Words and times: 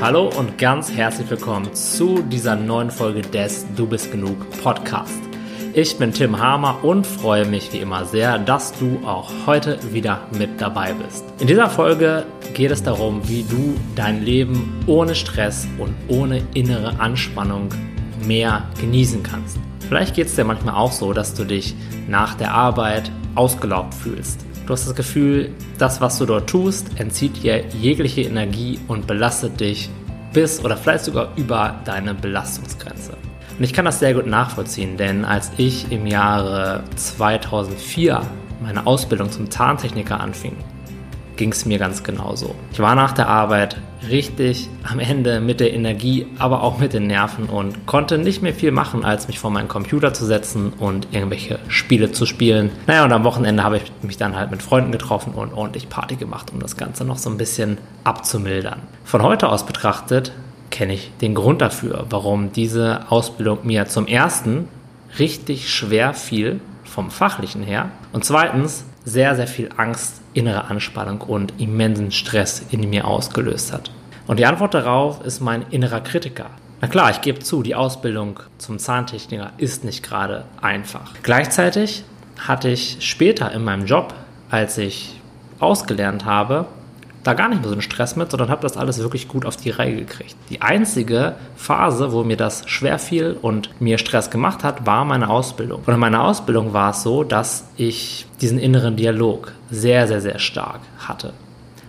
Hallo 0.00 0.30
und 0.38 0.58
ganz 0.58 0.92
herzlich 0.92 1.28
willkommen 1.28 1.74
zu 1.74 2.22
dieser 2.22 2.54
neuen 2.54 2.88
Folge 2.88 3.20
des 3.20 3.66
Du 3.74 3.84
bist 3.84 4.12
genug 4.12 4.48
Podcast. 4.62 5.20
Ich 5.74 5.98
bin 5.98 6.12
Tim 6.12 6.38
Hamer 6.38 6.84
und 6.84 7.04
freue 7.04 7.44
mich 7.44 7.72
wie 7.72 7.78
immer 7.78 8.04
sehr, 8.04 8.38
dass 8.38 8.72
du 8.78 9.00
auch 9.04 9.28
heute 9.44 9.80
wieder 9.92 10.20
mit 10.38 10.60
dabei 10.60 10.92
bist. 10.92 11.24
In 11.40 11.48
dieser 11.48 11.68
Folge 11.68 12.24
geht 12.54 12.70
es 12.70 12.80
darum, 12.80 13.28
wie 13.28 13.42
du 13.42 13.74
dein 13.96 14.22
Leben 14.22 14.80
ohne 14.86 15.16
Stress 15.16 15.66
und 15.78 15.96
ohne 16.06 16.44
innere 16.54 17.00
Anspannung 17.00 17.68
mehr 18.24 18.70
genießen 18.80 19.24
kannst. 19.24 19.58
Vielleicht 19.86 20.14
geht 20.14 20.26
es 20.26 20.34
dir 20.34 20.44
manchmal 20.44 20.74
auch 20.74 20.92
so, 20.92 21.12
dass 21.12 21.34
du 21.34 21.44
dich 21.44 21.74
nach 22.08 22.34
der 22.34 22.52
Arbeit 22.52 23.10
ausgelaugt 23.34 23.94
fühlst. 23.94 24.44
Du 24.66 24.72
hast 24.72 24.86
das 24.86 24.94
Gefühl, 24.94 25.50
das, 25.78 26.00
was 26.00 26.18
du 26.18 26.26
dort 26.26 26.48
tust, 26.50 27.00
entzieht 27.00 27.42
dir 27.42 27.64
jegliche 27.68 28.22
Energie 28.22 28.78
und 28.86 29.06
belastet 29.06 29.60
dich 29.60 29.88
bis 30.32 30.62
oder 30.62 30.76
vielleicht 30.76 31.04
sogar 31.04 31.30
über 31.36 31.76
deine 31.84 32.14
Belastungsgrenze. 32.14 33.12
Und 33.58 33.64
ich 33.64 33.72
kann 33.72 33.86
das 33.86 33.98
sehr 33.98 34.14
gut 34.14 34.26
nachvollziehen, 34.26 34.96
denn 34.96 35.24
als 35.24 35.50
ich 35.56 35.90
im 35.90 36.06
Jahre 36.06 36.84
2004 36.96 38.20
meine 38.62 38.86
Ausbildung 38.86 39.30
zum 39.32 39.50
Zahntechniker 39.50 40.20
anfing, 40.20 40.56
ging 41.38 41.52
es 41.52 41.64
mir 41.64 41.78
ganz 41.78 42.02
genauso. 42.02 42.54
Ich 42.72 42.80
war 42.80 42.94
nach 42.94 43.12
der 43.12 43.28
Arbeit 43.28 43.76
richtig 44.10 44.68
am 44.82 44.98
Ende 44.98 45.40
mit 45.40 45.60
der 45.60 45.72
Energie, 45.72 46.26
aber 46.38 46.62
auch 46.62 46.78
mit 46.78 46.92
den 46.92 47.06
Nerven 47.06 47.46
und 47.46 47.86
konnte 47.86 48.18
nicht 48.18 48.42
mehr 48.42 48.52
viel 48.52 48.70
machen, 48.70 49.04
als 49.04 49.28
mich 49.28 49.38
vor 49.38 49.50
meinen 49.50 49.68
Computer 49.68 50.12
zu 50.12 50.26
setzen 50.26 50.72
und 50.78 51.08
irgendwelche 51.12 51.58
Spiele 51.68 52.12
zu 52.12 52.26
spielen. 52.26 52.70
Naja, 52.86 53.04
und 53.04 53.12
am 53.12 53.24
Wochenende 53.24 53.64
habe 53.64 53.78
ich 53.78 53.84
mich 54.02 54.18
dann 54.18 54.36
halt 54.36 54.50
mit 54.50 54.62
Freunden 54.62 54.92
getroffen 54.92 55.32
und 55.32 55.54
ordentlich 55.54 55.88
Party 55.88 56.16
gemacht, 56.16 56.52
um 56.52 56.60
das 56.60 56.76
Ganze 56.76 57.04
noch 57.04 57.16
so 57.16 57.30
ein 57.30 57.38
bisschen 57.38 57.78
abzumildern. 58.04 58.80
Von 59.04 59.22
heute 59.22 59.48
aus 59.48 59.64
betrachtet 59.64 60.32
kenne 60.70 60.94
ich 60.94 61.12
den 61.20 61.34
Grund 61.34 61.62
dafür, 61.62 62.06
warum 62.10 62.52
diese 62.52 63.10
Ausbildung 63.10 63.60
mir 63.62 63.86
zum 63.86 64.06
ersten 64.06 64.68
richtig 65.18 65.72
schwer 65.72 66.12
fiel 66.12 66.60
vom 66.84 67.10
fachlichen 67.10 67.62
her 67.62 67.90
und 68.12 68.24
zweitens 68.24 68.84
sehr, 69.08 69.34
sehr 69.34 69.46
viel 69.46 69.70
Angst, 69.76 70.20
innere 70.34 70.66
Anspannung 70.66 71.20
und 71.22 71.54
immensen 71.58 72.12
Stress 72.12 72.62
in 72.70 72.88
mir 72.88 73.06
ausgelöst 73.06 73.72
hat. 73.72 73.90
Und 74.26 74.38
die 74.38 74.46
Antwort 74.46 74.74
darauf 74.74 75.24
ist 75.24 75.40
mein 75.40 75.64
innerer 75.70 76.00
Kritiker. 76.00 76.50
Na 76.80 76.88
klar, 76.88 77.10
ich 77.10 77.22
gebe 77.22 77.40
zu, 77.40 77.62
die 77.62 77.74
Ausbildung 77.74 78.40
zum 78.58 78.78
Zahntechniker 78.78 79.52
ist 79.56 79.84
nicht 79.84 80.04
gerade 80.04 80.44
einfach. 80.60 81.14
Gleichzeitig 81.22 82.04
hatte 82.38 82.68
ich 82.68 82.98
später 83.00 83.50
in 83.50 83.64
meinem 83.64 83.86
Job, 83.86 84.14
als 84.50 84.78
ich 84.78 85.20
ausgelernt 85.58 86.24
habe, 86.24 86.66
da 87.22 87.34
gar 87.34 87.48
nicht 87.48 87.60
mehr 87.60 87.68
so 87.68 87.74
einen 87.74 87.82
Stress 87.82 88.16
mit, 88.16 88.30
sondern 88.30 88.48
habe 88.48 88.62
das 88.62 88.76
alles 88.76 88.98
wirklich 88.98 89.28
gut 89.28 89.44
auf 89.44 89.56
die 89.56 89.70
Reihe 89.70 89.96
gekriegt. 89.96 90.36
Die 90.50 90.62
einzige 90.62 91.34
Phase, 91.56 92.12
wo 92.12 92.24
mir 92.24 92.36
das 92.36 92.68
schwer 92.68 92.98
fiel 92.98 93.36
und 93.40 93.70
mir 93.80 93.98
Stress 93.98 94.30
gemacht 94.30 94.64
hat, 94.64 94.86
war 94.86 95.04
meine 95.04 95.28
Ausbildung. 95.28 95.82
Und 95.84 95.92
in 95.92 96.00
meiner 96.00 96.22
Ausbildung 96.24 96.72
war 96.72 96.90
es 96.90 97.02
so, 97.02 97.24
dass 97.24 97.68
ich 97.76 98.26
diesen 98.40 98.58
inneren 98.58 98.96
Dialog 98.96 99.52
sehr, 99.70 100.06
sehr, 100.06 100.20
sehr 100.20 100.38
stark 100.38 100.80
hatte. 100.98 101.32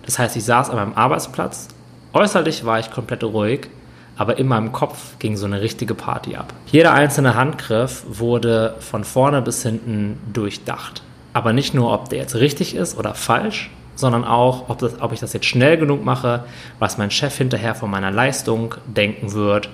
Das 0.04 0.18
heißt, 0.18 0.36
ich 0.36 0.44
saß 0.44 0.70
an 0.70 0.76
meinem 0.76 0.94
Arbeitsplatz, 0.94 1.68
äußerlich 2.12 2.64
war 2.64 2.80
ich 2.80 2.90
komplett 2.90 3.22
ruhig, 3.22 3.68
aber 4.16 4.38
in 4.38 4.48
meinem 4.48 4.72
Kopf 4.72 5.18
ging 5.18 5.36
so 5.36 5.46
eine 5.46 5.62
richtige 5.62 5.94
Party 5.94 6.36
ab. 6.36 6.52
Jeder 6.66 6.92
einzelne 6.92 7.36
Handgriff 7.36 8.04
wurde 8.06 8.74
von 8.80 9.04
vorne 9.04 9.40
bis 9.40 9.62
hinten 9.62 10.18
durchdacht. 10.32 11.02
Aber 11.32 11.52
nicht 11.52 11.74
nur, 11.74 11.92
ob 11.92 12.08
der 12.08 12.18
jetzt 12.18 12.34
richtig 12.34 12.74
ist 12.74 12.98
oder 12.98 13.14
falsch, 13.14 13.70
sondern 14.00 14.24
auch, 14.24 14.68
ob, 14.68 14.78
das, 14.78 15.00
ob 15.00 15.12
ich 15.12 15.20
das 15.20 15.32
jetzt 15.32 15.46
schnell 15.46 15.76
genug 15.76 16.04
mache, 16.04 16.44
was 16.78 16.98
mein 16.98 17.10
Chef 17.10 17.36
hinterher 17.36 17.74
von 17.74 17.90
meiner 17.90 18.10
Leistung 18.10 18.74
denken 18.86 19.32
wird 19.32 19.68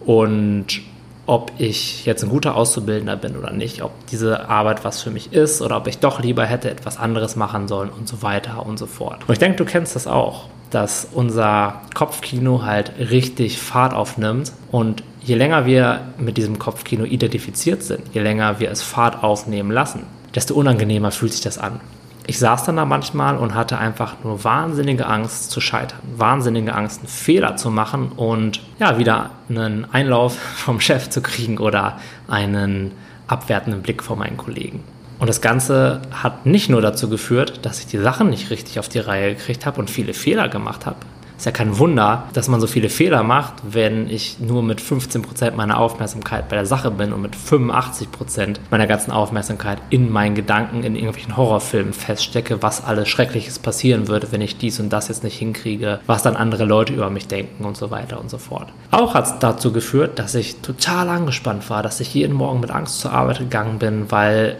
und 0.00 0.82
ob 1.26 1.52
ich 1.58 2.04
jetzt 2.04 2.24
ein 2.24 2.30
guter 2.30 2.56
Auszubildender 2.56 3.16
bin 3.16 3.36
oder 3.36 3.52
nicht, 3.52 3.82
ob 3.82 3.92
diese 4.08 4.48
Arbeit 4.48 4.84
was 4.84 5.02
für 5.02 5.10
mich 5.10 5.32
ist 5.32 5.62
oder 5.62 5.76
ob 5.76 5.86
ich 5.86 5.98
doch 5.98 6.20
lieber 6.20 6.44
hätte 6.44 6.70
etwas 6.70 6.98
anderes 6.98 7.36
machen 7.36 7.68
sollen 7.68 7.90
und 7.90 8.08
so 8.08 8.22
weiter 8.22 8.66
und 8.66 8.78
so 8.78 8.86
fort. 8.86 9.20
Und 9.26 9.32
ich 9.32 9.38
denke, 9.38 9.56
du 9.56 9.64
kennst 9.64 9.94
das 9.94 10.06
auch, 10.06 10.48
dass 10.70 11.06
unser 11.12 11.82
Kopfkino 11.94 12.64
halt 12.64 12.92
richtig 12.98 13.60
Fahrt 13.60 13.94
aufnimmt 13.94 14.52
und 14.72 15.04
je 15.20 15.36
länger 15.36 15.64
wir 15.64 16.00
mit 16.18 16.38
diesem 16.38 16.58
Kopfkino 16.58 17.04
identifiziert 17.04 17.82
sind, 17.82 18.02
je 18.12 18.20
länger 18.20 18.58
wir 18.58 18.70
es 18.70 18.82
Fahrt 18.82 19.22
aufnehmen 19.22 19.70
lassen, 19.70 20.04
desto 20.34 20.54
unangenehmer 20.54 21.12
fühlt 21.12 21.32
sich 21.32 21.42
das 21.42 21.58
an 21.58 21.80
ich 22.26 22.38
saß 22.38 22.64
dann 22.64 22.76
da 22.76 22.84
manchmal 22.84 23.36
und 23.36 23.54
hatte 23.54 23.78
einfach 23.78 24.16
nur 24.22 24.44
wahnsinnige 24.44 25.06
Angst 25.06 25.50
zu 25.50 25.60
scheitern, 25.60 25.98
wahnsinnige 26.16 26.74
Angst, 26.74 27.00
einen 27.00 27.08
Fehler 27.08 27.56
zu 27.56 27.70
machen 27.70 28.12
und 28.12 28.60
ja, 28.78 28.98
wieder 28.98 29.30
einen 29.48 29.86
Einlauf 29.92 30.36
vom 30.56 30.80
Chef 30.80 31.10
zu 31.10 31.20
kriegen 31.20 31.58
oder 31.58 31.98
einen 32.28 32.92
abwertenden 33.26 33.82
Blick 33.82 34.02
von 34.02 34.18
meinen 34.18 34.36
Kollegen. 34.36 34.84
Und 35.18 35.28
das 35.28 35.40
Ganze 35.40 36.02
hat 36.10 36.46
nicht 36.46 36.68
nur 36.68 36.80
dazu 36.80 37.08
geführt, 37.08 37.64
dass 37.64 37.78
ich 37.78 37.86
die 37.86 37.98
Sachen 37.98 38.30
nicht 38.30 38.50
richtig 38.50 38.78
auf 38.78 38.88
die 38.88 38.98
Reihe 38.98 39.34
gekriegt 39.36 39.66
habe 39.66 39.78
und 39.78 39.88
viele 39.88 40.14
Fehler 40.14 40.48
gemacht 40.48 40.84
habe, 40.84 40.96
ist 41.42 41.46
ja 41.46 41.50
kein 41.50 41.76
Wunder, 41.76 42.28
dass 42.34 42.46
man 42.46 42.60
so 42.60 42.68
viele 42.68 42.88
Fehler 42.88 43.24
macht, 43.24 43.54
wenn 43.64 44.08
ich 44.08 44.38
nur 44.38 44.62
mit 44.62 44.80
15% 44.80 45.56
meiner 45.56 45.80
Aufmerksamkeit 45.80 46.48
bei 46.48 46.54
der 46.54 46.66
Sache 46.66 46.92
bin 46.92 47.12
und 47.12 47.20
mit 47.20 47.34
85% 47.34 48.58
meiner 48.70 48.86
ganzen 48.86 49.10
Aufmerksamkeit 49.10 49.78
in 49.90 50.08
meinen 50.08 50.36
Gedanken 50.36 50.84
in 50.84 50.94
irgendwelchen 50.94 51.36
Horrorfilmen 51.36 51.94
feststecke, 51.94 52.62
was 52.62 52.84
alles 52.84 53.08
Schreckliches 53.08 53.58
passieren 53.58 54.06
würde, 54.06 54.30
wenn 54.30 54.40
ich 54.40 54.56
dies 54.56 54.78
und 54.78 54.90
das 54.90 55.08
jetzt 55.08 55.24
nicht 55.24 55.36
hinkriege, 55.36 55.98
was 56.06 56.22
dann 56.22 56.36
andere 56.36 56.64
Leute 56.64 56.92
über 56.92 57.10
mich 57.10 57.26
denken 57.26 57.64
und 57.64 57.76
so 57.76 57.90
weiter 57.90 58.20
und 58.20 58.30
so 58.30 58.38
fort. 58.38 58.68
Auch 58.92 59.14
hat 59.14 59.26
es 59.26 59.38
dazu 59.40 59.72
geführt, 59.72 60.20
dass 60.20 60.36
ich 60.36 60.60
total 60.60 61.08
angespannt 61.08 61.68
war, 61.68 61.82
dass 61.82 61.98
ich 61.98 62.14
jeden 62.14 62.34
Morgen 62.34 62.60
mit 62.60 62.70
Angst 62.70 63.00
zur 63.00 63.10
Arbeit 63.10 63.40
gegangen 63.40 63.80
bin, 63.80 64.12
weil 64.12 64.58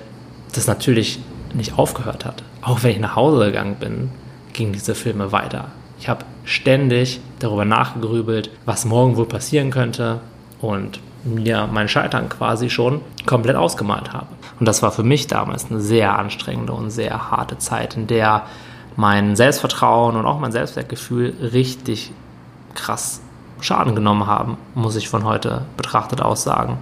das 0.52 0.66
natürlich 0.66 1.20
nicht 1.54 1.78
aufgehört 1.78 2.24
hat. 2.24 2.42
Auch 2.60 2.82
wenn 2.82 2.90
ich 2.90 2.98
nach 2.98 3.14
Hause 3.14 3.44
gegangen 3.44 3.76
bin, 3.78 4.10
gingen 4.52 4.72
diese 4.72 4.96
Filme 4.96 5.30
weiter. 5.30 5.66
Ich 6.00 6.08
habe 6.08 6.24
ständig 6.44 7.20
darüber 7.38 7.64
nachgegrübelt, 7.64 8.50
was 8.64 8.84
morgen 8.84 9.16
wohl 9.16 9.26
passieren 9.26 9.70
könnte 9.70 10.20
und 10.60 11.00
mir 11.24 11.68
mein 11.72 11.88
Scheitern 11.88 12.28
quasi 12.28 12.70
schon 12.70 13.00
komplett 13.26 13.56
ausgemalt 13.56 14.12
habe. 14.12 14.26
Und 14.58 14.66
das 14.66 14.82
war 14.82 14.92
für 14.92 15.04
mich 15.04 15.26
damals 15.26 15.70
eine 15.70 15.80
sehr 15.80 16.18
anstrengende 16.18 16.72
und 16.72 16.90
sehr 16.90 17.30
harte 17.30 17.58
Zeit, 17.58 17.96
in 17.96 18.06
der 18.06 18.42
mein 18.96 19.36
Selbstvertrauen 19.36 20.16
und 20.16 20.26
auch 20.26 20.38
mein 20.38 20.52
Selbstwertgefühl 20.52 21.34
richtig 21.52 22.12
krass 22.74 23.20
Schaden 23.60 23.94
genommen 23.94 24.26
haben, 24.26 24.56
muss 24.74 24.96
ich 24.96 25.08
von 25.08 25.24
heute 25.24 25.62
betrachtet 25.76 26.20
aus 26.20 26.42
sagen. 26.42 26.78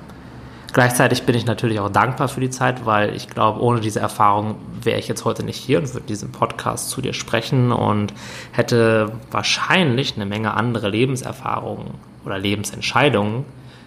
Gleichzeitig 0.73 1.25
bin 1.25 1.35
ich 1.35 1.47
natürlich 1.47 1.81
auch 1.81 1.91
dankbar 1.91 2.29
für 2.29 2.41
die 2.41 2.51
Zeit, 2.51 2.87
weil 2.87 3.15
ich 3.17 3.29
glaube, 3.29 3.61
ohne 3.61 3.81
diese 3.81 3.99
Erfahrung 3.99 4.57
wäre 4.83 4.99
ich 5.01 5.09
jetzt 5.09 5.25
heute 5.25 5.43
nicht 5.43 5.57
hier 5.57 5.79
und 5.79 5.93
würde 5.95 6.07
diesen 6.07 6.31
Podcast 6.31 6.91
zu 6.91 7.01
dir 7.01 7.13
sprechen 7.13 7.73
und 7.73 8.15
hätte 8.53 9.13
wahrscheinlich 9.31 10.15
eine 10.15 10.27
Menge 10.27 10.55
andere 10.55 10.89
Lebenserfahrungen 10.89 11.95
oder 12.25 12.39
Lebensentscheidungen 12.39 13.45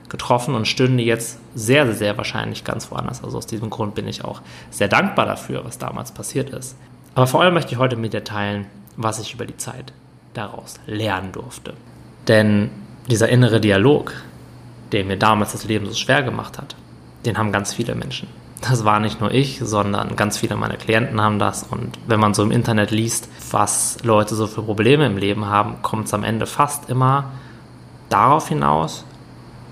getroffen 0.09 0.55
und 0.55 0.67
stünde 0.67 1.03
jetzt 1.03 1.39
sehr, 1.55 1.91
sehr, 1.93 2.17
wahrscheinlich 2.17 2.63
ganz 2.63 2.91
woanders. 2.91 3.23
Also 3.23 3.37
aus 3.37 3.47
diesem 3.47 3.69
Grund 3.69 3.95
bin 3.95 4.07
ich 4.07 4.23
auch 4.25 4.41
sehr 4.69 4.89
dankbar 4.89 5.25
dafür, 5.25 5.63
was 5.63 5.77
damals 5.77 6.11
passiert 6.11 6.49
ist. 6.49 6.75
Aber 7.15 7.27
vor 7.27 7.41
allem 7.41 7.53
möchte 7.53 7.71
ich 7.71 7.77
heute 7.77 7.95
mit 7.95 8.13
dir 8.13 8.23
teilen, 8.23 8.65
was 8.97 9.19
ich 9.19 9.33
über 9.33 9.45
die 9.45 9.57
Zeit 9.57 9.93
daraus 10.33 10.75
lernen 10.85 11.31
durfte. 11.31 11.73
Denn 12.27 12.69
dieser 13.09 13.29
innere 13.29 13.59
Dialog, 13.59 14.13
der 14.93 15.03
mir 15.03 15.17
damals 15.17 15.51
das 15.51 15.65
Leben 15.65 15.85
so 15.85 15.93
schwer 15.93 16.23
gemacht 16.23 16.57
hat, 16.57 16.75
den 17.25 17.37
haben 17.37 17.51
ganz 17.51 17.73
viele 17.73 17.95
Menschen. 17.95 18.27
Das 18.61 18.85
war 18.85 19.01
nicht 19.01 19.19
nur 19.19 19.31
ich, 19.31 19.59
sondern 19.61 20.15
ganz 20.15 20.37
viele 20.37 20.55
meiner 20.55 20.77
Klienten 20.77 21.19
haben 21.19 21.37
das. 21.37 21.63
Und 21.63 21.99
wenn 22.07 22.19
man 22.19 22.33
so 22.33 22.43
im 22.43 22.51
Internet 22.51 22.91
liest, 22.91 23.27
was 23.51 23.97
Leute 24.03 24.35
so 24.35 24.47
für 24.47 24.61
Probleme 24.61 25.05
im 25.05 25.17
Leben 25.17 25.47
haben, 25.47 25.81
kommt 25.81 26.05
es 26.05 26.13
am 26.13 26.23
Ende 26.23 26.45
fast 26.45 26.89
immer 26.89 27.31
darauf 28.07 28.47
hinaus, 28.47 29.03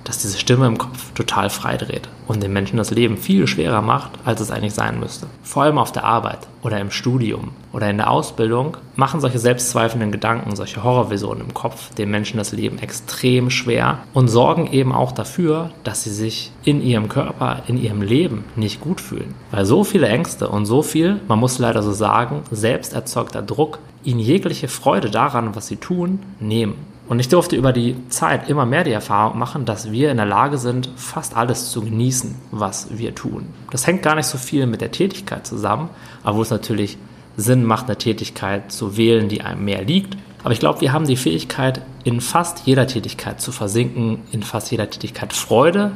dass 0.03 0.19
diese 0.19 0.39
Stimme 0.39 0.67
im 0.67 0.77
Kopf 0.77 1.11
total 1.13 1.49
freidreht 1.49 2.09
und 2.27 2.41
den 2.41 2.53
Menschen 2.53 2.77
das 2.77 2.91
Leben 2.91 3.17
viel 3.17 3.47
schwerer 3.47 3.81
macht, 3.81 4.11
als 4.25 4.39
es 4.39 4.51
eigentlich 4.51 4.73
sein 4.73 4.99
müsste. 4.99 5.27
Vor 5.43 5.63
allem 5.63 5.77
auf 5.77 5.91
der 5.91 6.05
Arbeit 6.05 6.47
oder 6.63 6.79
im 6.79 6.91
Studium 6.91 7.51
oder 7.73 7.89
in 7.89 7.97
der 7.97 8.09
Ausbildung 8.09 8.77
machen 8.95 9.19
solche 9.19 9.39
selbstzweifelnden 9.39 10.11
Gedanken, 10.11 10.55
solche 10.55 10.83
Horrorvisionen 10.83 11.43
im 11.45 11.53
Kopf 11.53 11.93
den 11.95 12.09
Menschen 12.09 12.37
das 12.37 12.51
Leben 12.51 12.79
extrem 12.79 13.49
schwer 13.49 13.99
und 14.13 14.27
sorgen 14.27 14.71
eben 14.71 14.93
auch 14.93 15.11
dafür, 15.11 15.71
dass 15.83 16.03
sie 16.03 16.13
sich 16.13 16.51
in 16.63 16.81
ihrem 16.81 17.09
Körper, 17.09 17.63
in 17.67 17.77
ihrem 17.77 18.01
Leben 18.01 18.45
nicht 18.55 18.81
gut 18.81 19.01
fühlen. 19.01 19.33
Weil 19.51 19.65
so 19.65 19.83
viele 19.83 20.07
Ängste 20.07 20.49
und 20.49 20.65
so 20.65 20.81
viel, 20.81 21.19
man 21.27 21.39
muss 21.39 21.59
leider 21.59 21.83
so 21.83 21.91
sagen, 21.91 22.43
selbst 22.51 22.93
erzeugter 22.93 23.41
Druck 23.41 23.79
ihnen 24.03 24.19
jegliche 24.19 24.67
Freude 24.67 25.09
daran, 25.09 25.55
was 25.55 25.67
sie 25.67 25.75
tun, 25.75 26.19
nehmen. 26.39 26.90
Und 27.11 27.19
ich 27.19 27.27
durfte 27.27 27.57
über 27.57 27.73
die 27.73 27.97
Zeit 28.07 28.47
immer 28.47 28.65
mehr 28.65 28.85
die 28.85 28.93
Erfahrung 28.93 29.37
machen, 29.37 29.65
dass 29.65 29.91
wir 29.91 30.11
in 30.11 30.15
der 30.15 30.25
Lage 30.25 30.57
sind, 30.57 30.89
fast 30.95 31.35
alles 31.35 31.69
zu 31.69 31.81
genießen, 31.81 32.35
was 32.51 32.87
wir 32.97 33.13
tun. 33.13 33.47
Das 33.69 33.85
hängt 33.85 34.01
gar 34.01 34.15
nicht 34.15 34.27
so 34.27 34.37
viel 34.37 34.65
mit 34.65 34.79
der 34.79 34.93
Tätigkeit 34.93 35.45
zusammen, 35.45 35.89
wo 36.23 36.41
es 36.41 36.51
natürlich 36.51 36.97
Sinn 37.35 37.65
macht, 37.65 37.87
eine 37.87 37.97
Tätigkeit 37.97 38.71
zu 38.71 38.95
wählen, 38.95 39.27
die 39.27 39.41
einem 39.41 39.65
mehr 39.65 39.83
liegt, 39.83 40.15
Aber 40.43 40.53
ich 40.53 40.61
glaube, 40.61 40.79
wir 40.79 40.93
haben 40.93 41.05
die 41.05 41.17
Fähigkeit, 41.17 41.81
in 42.05 42.21
fast 42.21 42.61
jeder 42.65 42.87
Tätigkeit 42.87 43.41
zu 43.41 43.51
versinken, 43.51 44.19
in 44.31 44.41
fast 44.41 44.71
jeder 44.71 44.89
Tätigkeit 44.89 45.33
Freude 45.33 45.91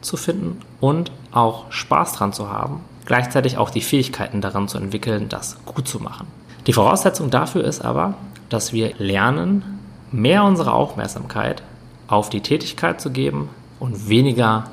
zu 0.00 0.16
finden 0.16 0.58
und 0.80 1.12
auch 1.30 1.70
Spaß 1.70 2.14
dran 2.14 2.32
zu 2.32 2.50
haben. 2.50 2.80
Gleichzeitig 3.06 3.58
auch 3.58 3.70
die 3.70 3.80
Fähigkeiten 3.80 4.40
daran 4.40 4.66
zu 4.66 4.76
entwickeln, 4.78 5.28
das 5.28 5.56
gut 5.64 5.86
zu 5.86 6.00
machen. 6.00 6.26
Die 6.66 6.72
Voraussetzung 6.72 7.30
dafür 7.30 7.64
ist 7.64 7.80
aber, 7.80 8.14
dass 8.48 8.72
wir 8.72 8.94
lernen, 8.98 9.77
mehr 10.12 10.44
unsere 10.44 10.72
Aufmerksamkeit 10.72 11.62
auf 12.06 12.30
die 12.30 12.40
Tätigkeit 12.40 13.00
zu 13.00 13.10
geben 13.10 13.48
und 13.80 14.08
weniger 14.08 14.70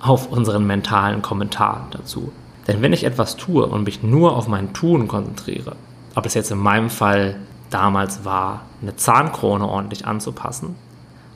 auf 0.00 0.30
unseren 0.30 0.66
mentalen 0.66 1.22
Kommentar 1.22 1.88
dazu. 1.90 2.32
Denn 2.66 2.82
wenn 2.82 2.92
ich 2.92 3.04
etwas 3.04 3.36
tue 3.36 3.66
und 3.66 3.84
mich 3.84 4.02
nur 4.02 4.36
auf 4.36 4.48
mein 4.48 4.72
Tun 4.72 5.08
konzentriere, 5.08 5.76
ob 6.14 6.26
es 6.26 6.34
jetzt 6.34 6.50
in 6.50 6.58
meinem 6.58 6.90
Fall 6.90 7.36
damals 7.70 8.24
war, 8.24 8.62
eine 8.82 8.96
Zahnkrone 8.96 9.66
ordentlich 9.66 10.06
anzupassen 10.06 10.74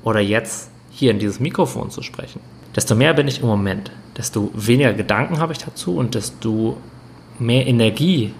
oder 0.05 0.20
jetzt 0.20 0.70
hier 0.90 1.10
in 1.10 1.19
dieses 1.19 1.40
Mikrofon 1.40 1.90
zu 1.90 2.02
sprechen, 2.02 2.40
desto 2.76 2.94
mehr 2.94 3.14
bin 3.14 3.28
ich 3.28 3.40
im 3.40 3.46
Moment, 3.46 3.90
desto 4.16 4.50
weniger 4.55 4.93
Gedanken 4.93 5.38
habe 5.38 5.52
ich 5.52 5.58
dazu 5.58 5.96
und 5.96 6.14
desto 6.14 6.76
mehr 7.38 7.66
Energie 7.66 8.34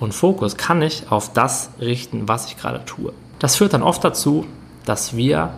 und 0.00 0.14
Fokus 0.14 0.56
kann 0.56 0.82
ich 0.82 1.10
auf 1.10 1.32
das 1.32 1.70
richten, 1.80 2.28
was 2.28 2.46
ich 2.46 2.56
gerade 2.56 2.84
tue. 2.84 3.12
Das 3.38 3.56
führt 3.56 3.72
dann 3.72 3.82
oft 3.82 4.02
dazu, 4.04 4.46
dass 4.88 5.16
wir 5.16 5.50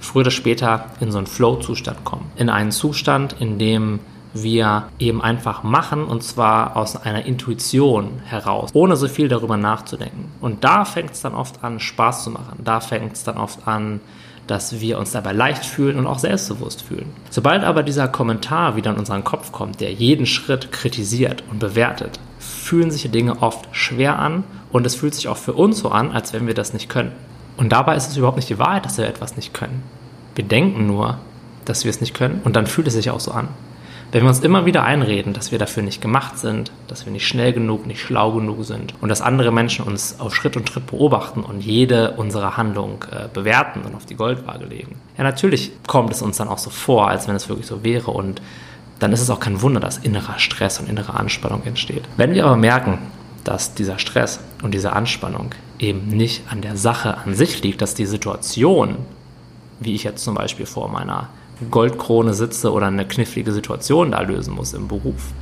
früher 0.00 0.22
oder 0.22 0.30
später 0.30 0.86
in 1.00 1.12
so 1.12 1.18
einen 1.18 1.26
Flow-Zustand 1.26 2.04
kommen. 2.04 2.30
In 2.36 2.48
einen 2.48 2.72
Zustand, 2.72 3.36
in 3.38 3.58
dem 3.58 4.00
wir 4.32 4.84
eben 4.98 5.20
einfach 5.20 5.62
machen 5.62 6.04
und 6.04 6.22
zwar 6.22 6.76
aus 6.76 6.96
einer 6.96 7.24
Intuition 7.24 8.20
heraus, 8.24 8.70
ohne 8.74 8.96
so 8.96 9.08
viel 9.08 9.28
darüber 9.28 9.56
nachzudenken. 9.56 10.30
Und 10.40 10.62
da 10.62 10.84
fängt 10.84 11.12
es 11.12 11.20
dann 11.20 11.34
oft 11.34 11.64
an, 11.64 11.80
Spaß 11.80 12.24
zu 12.24 12.30
machen. 12.30 12.60
Da 12.64 12.80
fängt 12.80 13.14
es 13.14 13.24
dann 13.24 13.38
oft 13.38 13.66
an, 13.66 14.00
dass 14.46 14.80
wir 14.80 14.98
uns 14.98 15.12
dabei 15.12 15.32
leicht 15.32 15.64
fühlen 15.64 15.98
und 15.98 16.06
auch 16.06 16.18
selbstbewusst 16.18 16.82
fühlen. 16.82 17.12
Sobald 17.30 17.62
aber 17.62 17.82
dieser 17.82 18.08
Kommentar 18.08 18.76
wieder 18.76 18.90
in 18.90 18.98
unseren 18.98 19.24
Kopf 19.24 19.52
kommt, 19.52 19.80
der 19.80 19.92
jeden 19.92 20.26
Schritt 20.26 20.72
kritisiert 20.72 21.44
und 21.50 21.58
bewertet, 21.58 22.18
fühlen 22.38 22.90
sich 22.90 23.02
die 23.02 23.08
Dinge 23.08 23.42
oft 23.42 23.68
schwer 23.72 24.18
an 24.18 24.44
und 24.72 24.86
es 24.86 24.94
fühlt 24.94 25.14
sich 25.14 25.28
auch 25.28 25.36
für 25.36 25.52
uns 25.52 25.78
so 25.78 25.90
an, 25.90 26.12
als 26.12 26.32
wenn 26.32 26.46
wir 26.46 26.54
das 26.54 26.72
nicht 26.72 26.88
können. 26.88 27.12
Und 27.56 27.70
dabei 27.72 27.96
ist 27.96 28.10
es 28.10 28.16
überhaupt 28.16 28.36
nicht 28.36 28.48
die 28.48 28.58
Wahrheit, 28.58 28.84
dass 28.84 28.98
wir 28.98 29.06
etwas 29.06 29.36
nicht 29.36 29.52
können. 29.54 29.82
Wir 30.34 30.44
denken 30.44 30.86
nur, 30.86 31.18
dass 31.64 31.84
wir 31.84 31.90
es 31.90 32.00
nicht 32.00 32.14
können 32.14 32.40
und 32.44 32.56
dann 32.56 32.66
fühlt 32.66 32.86
es 32.86 32.94
sich 32.94 33.10
auch 33.10 33.20
so 33.20 33.32
an. 33.32 33.48
Wenn 34.12 34.22
wir 34.22 34.28
uns 34.28 34.40
immer 34.40 34.66
wieder 34.66 34.82
einreden, 34.82 35.34
dass 35.34 35.52
wir 35.52 35.60
dafür 35.60 35.84
nicht 35.84 36.00
gemacht 36.00 36.36
sind, 36.36 36.72
dass 36.88 37.06
wir 37.06 37.12
nicht 37.12 37.28
schnell 37.28 37.52
genug, 37.52 37.86
nicht 37.86 38.00
schlau 38.00 38.32
genug 38.32 38.64
sind 38.64 38.94
und 39.00 39.08
dass 39.08 39.20
andere 39.20 39.52
Menschen 39.52 39.84
uns 39.84 40.18
auf 40.18 40.34
Schritt 40.34 40.56
und 40.56 40.68
Schritt 40.68 40.86
beobachten 40.88 41.44
und 41.44 41.60
jede 41.60 42.12
unserer 42.12 42.56
Handlung 42.56 43.04
äh, 43.12 43.28
bewerten 43.32 43.82
und 43.82 43.94
auf 43.94 44.06
die 44.06 44.16
Goldwaage 44.16 44.64
legen, 44.64 44.96
ja 45.16 45.22
natürlich 45.22 45.70
kommt 45.86 46.10
es 46.10 46.22
uns 46.22 46.38
dann 46.38 46.48
auch 46.48 46.58
so 46.58 46.70
vor, 46.70 47.08
als 47.08 47.28
wenn 47.28 47.36
es 47.36 47.48
wirklich 47.48 47.66
so 47.66 47.84
wäre 47.84 48.10
und 48.10 48.42
dann 48.98 49.12
ist 49.12 49.20
es 49.20 49.30
auch 49.30 49.40
kein 49.40 49.62
Wunder, 49.62 49.80
dass 49.80 49.98
innerer 49.98 50.38
Stress 50.38 50.80
und 50.80 50.88
innere 50.88 51.14
Anspannung 51.14 51.62
entsteht. 51.64 52.02
Wenn 52.16 52.34
wir 52.34 52.44
aber 52.46 52.56
merken, 52.56 52.98
dass 53.44 53.74
dieser 53.74 53.98
Stress 53.98 54.40
und 54.62 54.74
diese 54.74 54.92
Anspannung 54.92 55.54
eben 55.80 56.08
nicht 56.08 56.44
an 56.50 56.60
der 56.60 56.76
Sache 56.76 57.16
an 57.18 57.34
sich 57.34 57.62
liegt, 57.62 57.80
dass 57.82 57.94
die 57.94 58.06
Situation, 58.06 58.96
wie 59.80 59.94
ich 59.94 60.04
jetzt 60.04 60.22
zum 60.22 60.34
Beispiel 60.34 60.66
vor 60.66 60.88
meiner 60.88 61.28
Goldkrone 61.70 62.34
sitze 62.34 62.72
oder 62.72 62.86
eine 62.86 63.06
knifflige 63.06 63.52
Situation 63.52 64.12
da 64.12 64.20
lösen 64.20 64.54
muss 64.54 64.72
im 64.72 64.88
Beruf. 64.88 65.32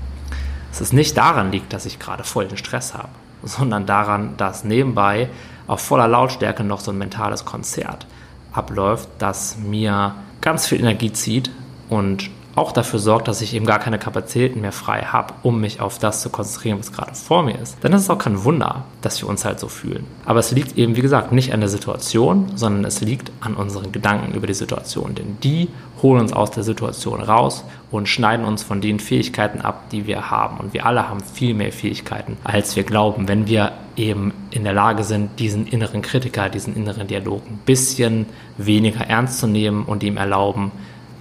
Dass 0.71 0.81
es 0.81 0.93
nicht 0.93 1.17
daran 1.17 1.53
liegt, 1.53 1.73
dass 1.73 1.87
ich 1.87 1.99
gerade 1.99 2.25
vollen 2.25 2.57
Stress 2.57 2.95
habe, 2.95 3.09
sondern 3.43 3.87
daran, 3.87 4.37
dass 4.37 4.65
nebenbei 4.65 5.29
auf 5.67 5.81
voller 5.81 6.09
Lautstärke 6.09 6.65
noch 6.65 6.81
so 6.81 6.91
ein 6.91 6.99
mentales 6.99 7.45
Konzert 7.45 8.07
abläuft, 8.53 9.09
das 9.19 9.59
mir 9.59 10.15
ganz 10.41 10.67
viel 10.67 10.81
Energie 10.81 11.13
zieht 11.13 11.51
und 11.89 12.31
auch 12.59 12.73
dafür 12.73 12.99
sorgt, 12.99 13.29
dass 13.29 13.41
ich 13.41 13.55
eben 13.55 13.67
gar 13.67 13.79
keine 13.79 13.99
Kapazitäten 13.99 14.61
mehr 14.61 14.73
frei 14.73 15.03
habe, 15.03 15.35
um 15.43 15.61
mich 15.61 15.81
auf 15.81 15.99
das 15.99 16.21
zu 16.21 16.31
konzentrieren, 16.31 16.79
was 16.79 16.93
gerade 16.93 17.15
vor 17.15 17.43
mir 17.43 17.59
ist, 17.59 17.77
dann 17.81 17.93
ist 17.93 18.03
es 18.03 18.11
auch 18.11 18.19
kein 18.19 18.45
Wunder, 18.45 18.85
dass 19.01 19.21
wir 19.23 19.29
uns 19.29 19.45
halt 19.45 19.61
so 19.61 19.69
fühlen. 19.69 20.07
Aber 20.27 20.41
es 20.41 20.51
liegt 20.51 20.77
eben, 20.77 20.97
wie 20.97 21.01
gesagt, 21.01 21.33
nicht 21.33 21.55
an 21.55 21.61
der 21.61 21.69
Situation, 21.69 22.53
sondern 22.57 22.85
es 22.85 23.01
liegt 23.01 23.31
an 23.41 23.55
unseren 23.55 23.93
Gedanken 23.93 24.35
über 24.35 24.47
die 24.47 24.55
Situation. 24.55 25.15
Denn 25.15 25.39
die 25.43 25.69
holen 26.03 26.21
uns 26.21 26.33
aus 26.33 26.51
der 26.51 26.63
Situation 26.63 27.23
raus 27.23 27.65
und 27.91 28.09
schneiden 28.09 28.45
uns 28.45 28.63
von 28.63 28.81
den 28.81 29.01
Fähigkeiten 29.01 29.61
ab, 29.61 29.91
die 29.91 30.07
wir 30.07 30.31
haben. 30.31 30.59
Und 30.59 30.75
wir 30.75 30.87
alle 30.87 31.09
haben 31.09 31.21
viel 31.21 31.55
mehr 31.55 31.73
Fähigkeiten, 31.73 32.37
als 32.45 32.77
wir 32.77 32.83
glauben, 32.83 33.29
wenn 33.29 33.47
wir 33.47 33.73
eben 33.97 34.33
in 34.51 34.65
der 34.65 34.73
Lage 34.73 35.05
sind, 35.05 35.39
diesen 35.39 35.67
inneren 35.67 36.03
Kritiker, 36.03 36.49
diesen 36.49 36.77
inneren 36.77 37.07
Dialog 37.07 37.43
ein 37.49 37.59
bisschen 37.65 38.27
weniger 38.57 39.01
ernst 39.01 39.41
zu 39.41 39.47
nehmen 39.47 39.85
und 39.85 40.03
ihm 40.03 40.17
erlauben, 40.17 40.71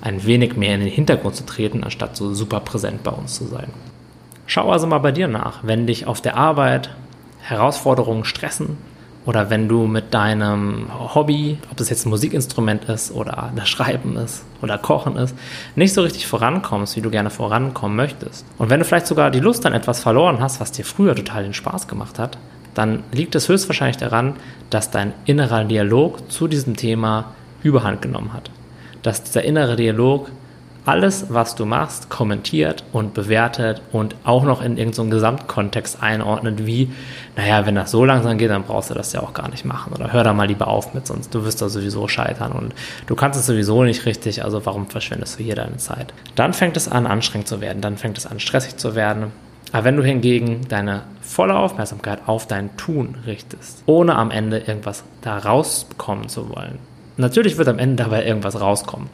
ein 0.07 0.25
wenig 0.25 0.56
mehr 0.56 0.75
in 0.75 0.81
den 0.81 0.89
Hintergrund 0.89 1.36
zu 1.36 1.45
treten, 1.45 1.83
anstatt 1.83 2.15
so 2.15 2.33
super 2.33 2.62
präsent 2.62 3.04
bei 3.04 3.12
uns 3.12 3.36
zu 3.36 3.45
sein. 3.45 3.68
Schau 4.45 4.71
also 4.71 4.88
mal 4.88 5.00
bei 5.00 5.12
dir 5.12 5.27
nach, 5.27 5.59
wenn 5.63 5.88
dich 5.88 6.07
auf 6.07 6.21
der 6.21 6.38
Arbeit 6.38 6.89
Herausforderungen 7.42 8.24
stressen 8.24 8.77
oder 9.25 9.50
wenn 9.50 9.68
du 9.68 9.88
mit 9.88 10.13
deinem 10.13 10.88
Hobby, 11.13 11.57
ob 11.69 11.75
das 11.75 11.89
jetzt 11.89 12.06
ein 12.06 12.09
Musikinstrument 12.09 12.86
ist 12.86 13.12
oder 13.12 13.51
das 13.56 13.68
Schreiben 13.68 14.15
ist 14.15 14.45
oder 14.62 14.77
Kochen 14.77 15.18
ist, 15.18 15.36
nicht 15.75 15.94
so 15.94 16.01
richtig 16.01 16.27
vorankommst, 16.27 16.95
wie 16.95 17.01
du 17.01 17.09
gerne 17.09 17.30
vorankommen 17.30 17.98
möchtest. 17.98 18.45
Und 18.57 18.69
wenn 18.69 18.80
du 18.80 18.86
vielleicht 18.86 19.07
sogar 19.07 19.30
die 19.30 19.42
Lust 19.42 19.65
an 19.65 19.74
etwas 19.74 20.00
verloren 20.00 20.39
hast, 20.39 20.62
was 20.62 20.71
dir 20.71 20.86
früher 20.86 21.13
total 21.15 21.44
den 21.44 21.54
Spaß 21.54 21.89
gemacht 21.89 22.18
hat, 22.19 22.38
dann 22.74 23.04
liegt 23.12 23.36
es 23.36 23.50
höchstwahrscheinlich 23.50 23.98
daran, 23.98 24.38
dass 24.69 24.92
dein 24.92 25.13
innerer 25.25 25.65
Dialog 25.65 26.31
zu 26.31 26.48
diesem 26.48 26.77
Thema 26.77 27.33
Überhand 27.63 28.01
genommen 28.01 28.31
hat 28.31 28.50
dass 29.01 29.23
dieser 29.23 29.44
innere 29.44 29.75
Dialog 29.75 30.29
alles, 30.88 31.25
was 31.29 31.55
du 31.55 31.65
machst, 31.65 32.09
kommentiert 32.09 32.83
und 32.94 33.13
bewertet 33.13 33.81
und 33.91 34.15
auch 34.23 34.44
noch 34.44 34.61
in 34.61 34.77
irgendeinen 34.77 35.11
Gesamtkontext 35.11 36.01
einordnet, 36.01 36.65
wie, 36.65 36.89
naja, 37.35 37.65
wenn 37.65 37.75
das 37.75 37.91
so 37.91 38.05
langsam 38.05 38.38
geht, 38.38 38.49
dann 38.49 38.63
brauchst 38.63 38.89
du 38.89 38.94
das 38.94 39.11
ja 39.11 39.21
auch 39.21 39.33
gar 39.33 39.49
nicht 39.49 39.65
machen 39.65 39.91
oder 39.94 40.13
hör 40.13 40.23
da 40.23 40.33
mal 40.33 40.47
lieber 40.47 40.67
auf 40.67 40.94
mit, 40.94 41.05
sonst 41.05 41.35
du 41.35 41.44
wirst 41.44 41.61
da 41.61 41.67
sowieso 41.67 42.07
scheitern 42.07 42.53
und 42.53 42.73
du 43.05 43.15
kannst 43.15 43.38
es 43.38 43.45
sowieso 43.45 43.83
nicht 43.83 44.05
richtig, 44.05 44.45
also 44.45 44.65
warum 44.65 44.88
verschwendest 44.88 45.38
du 45.38 45.44
hier 45.44 45.55
deine 45.55 45.75
Zeit? 45.75 46.13
Dann 46.35 46.53
fängt 46.53 46.77
es 46.77 46.88
an, 46.88 47.05
anstrengend 47.05 47.49
zu 47.49 47.59
werden, 47.59 47.81
dann 47.81 47.97
fängt 47.97 48.17
es 48.17 48.25
an, 48.25 48.39
stressig 48.39 48.77
zu 48.77 48.95
werden. 48.95 49.33
Aber 49.73 49.83
wenn 49.83 49.97
du 49.97 50.03
hingegen 50.03 50.61
deine 50.69 51.01
volle 51.21 51.57
Aufmerksamkeit 51.57 52.21
auf 52.27 52.47
dein 52.47 52.77
Tun 52.77 53.15
richtest, 53.25 53.83
ohne 53.85 54.15
am 54.15 54.31
Ende 54.31 54.59
irgendwas 54.59 55.03
da 55.21 55.38
rausbekommen 55.38 56.29
zu 56.29 56.49
wollen, 56.49 56.80
Natürlich 57.18 57.57
wird 57.57 57.68
am 57.68 57.80
Ende 57.80 58.04
dabei 58.04 58.26
irgendwas 58.26 58.59
rauskommen. 58.59 59.09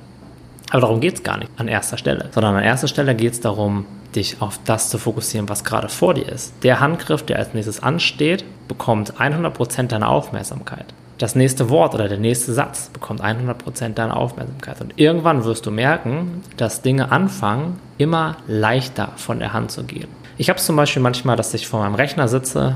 Aber 0.69 0.81
darum 0.81 0.99
geht 0.99 1.15
es 1.15 1.23
gar 1.23 1.37
nicht 1.37 1.51
an 1.57 1.67
erster 1.67 1.97
Stelle, 1.97 2.29
sondern 2.31 2.55
an 2.55 2.63
erster 2.63 2.87
Stelle 2.87 3.15
geht 3.15 3.33
es 3.33 3.41
darum, 3.41 3.85
dich 4.15 4.41
auf 4.41 4.59
das 4.65 4.89
zu 4.89 4.97
fokussieren, 4.97 5.49
was 5.49 5.63
gerade 5.63 5.89
vor 5.89 6.13
dir 6.13 6.27
ist. 6.27 6.53
Der 6.63 6.79
Handgriff, 6.79 7.23
der 7.23 7.37
als 7.37 7.53
nächstes 7.53 7.81
ansteht, 7.81 8.43
bekommt 8.67 9.13
100% 9.13 9.87
deiner 9.87 10.09
Aufmerksamkeit. 10.09 10.85
Das 11.19 11.35
nächste 11.35 11.69
Wort 11.69 11.93
oder 11.93 12.07
der 12.09 12.17
nächste 12.17 12.53
Satz 12.53 12.89
bekommt 12.89 13.23
100% 13.23 13.93
deiner 13.93 14.17
Aufmerksamkeit. 14.17 14.81
Und 14.81 14.93
irgendwann 14.99 15.45
wirst 15.45 15.65
du 15.65 15.71
merken, 15.71 16.43
dass 16.57 16.81
Dinge 16.81 17.11
anfangen, 17.11 17.79
immer 17.97 18.37
leichter 18.47 19.13
von 19.15 19.39
der 19.39 19.53
Hand 19.53 19.71
zu 19.71 19.83
gehen. 19.83 20.07
Ich 20.37 20.49
habe 20.49 20.57
es 20.57 20.65
zum 20.65 20.75
Beispiel 20.75 21.01
manchmal, 21.01 21.37
dass 21.37 21.53
ich 21.53 21.67
vor 21.67 21.81
meinem 21.81 21.95
Rechner 21.95 22.27
sitze 22.27 22.75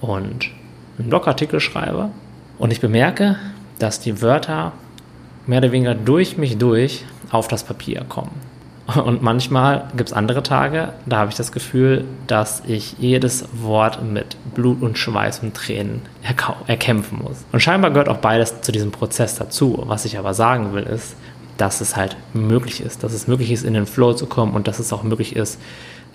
und 0.00 0.48
einen 0.98 1.08
Blogartikel 1.08 1.58
schreibe 1.58 2.10
und 2.58 2.72
ich 2.72 2.80
bemerke, 2.80 3.36
dass 3.82 4.00
die 4.00 4.22
Wörter 4.22 4.72
mehr 5.46 5.58
oder 5.58 5.72
weniger 5.72 5.94
durch 5.94 6.38
mich 6.38 6.56
durch 6.56 7.04
auf 7.30 7.48
das 7.48 7.64
Papier 7.64 8.04
kommen. 8.08 8.30
Und 9.04 9.22
manchmal 9.22 9.88
gibt 9.96 10.10
es 10.10 10.12
andere 10.12 10.42
Tage, 10.42 10.92
da 11.06 11.18
habe 11.18 11.30
ich 11.30 11.36
das 11.36 11.52
Gefühl, 11.52 12.04
dass 12.26 12.62
ich 12.66 12.96
jedes 12.98 13.44
Wort 13.52 14.02
mit 14.04 14.36
Blut 14.54 14.82
und 14.82 14.98
Schweiß 14.98 15.40
und 15.40 15.54
Tränen 15.54 16.02
erkämpfen 16.66 17.20
muss. 17.22 17.44
Und 17.52 17.60
scheinbar 17.60 17.90
gehört 17.90 18.08
auch 18.08 18.18
beides 18.18 18.60
zu 18.60 18.72
diesem 18.72 18.90
Prozess 18.90 19.36
dazu. 19.36 19.82
Was 19.86 20.04
ich 20.04 20.18
aber 20.18 20.34
sagen 20.34 20.74
will, 20.74 20.82
ist, 20.82 21.16
dass 21.58 21.80
es 21.80 21.96
halt 21.96 22.16
möglich 22.34 22.80
ist, 22.80 23.02
dass 23.02 23.12
es 23.12 23.28
möglich 23.28 23.52
ist, 23.52 23.64
in 23.64 23.74
den 23.74 23.86
Flow 23.86 24.14
zu 24.14 24.26
kommen 24.26 24.54
und 24.54 24.66
dass 24.68 24.78
es 24.78 24.92
auch 24.92 25.04
möglich 25.04 25.36
ist, 25.36 25.60